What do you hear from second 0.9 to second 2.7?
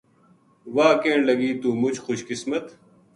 کہن لگی توہ مُچ خوش قسمت